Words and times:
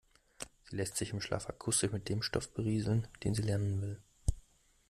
Sie 0.63 0.77
lässt 0.77 0.97
sich 0.97 1.11
im 1.13 1.21
Schlaf 1.21 1.47
akustisch 1.47 1.91
mit 1.91 2.09
dem 2.09 2.23
Stoff 2.23 2.51
berieseln, 2.55 3.07
den 3.23 3.35
sie 3.35 3.43
lernen 3.43 3.79
will. 3.83 4.01